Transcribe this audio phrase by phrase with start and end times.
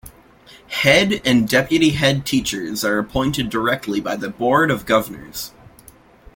[0.69, 5.51] Head and deputy-head teachers are appointed directly by the Board of Governors.